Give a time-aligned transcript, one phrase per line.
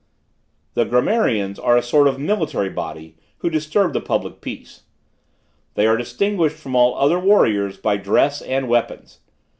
[0.73, 4.81] "The grammarians are a sort of military body, who disturb the public peace.
[5.75, 9.19] They are distinguished from all other warriors, by dress and weapons.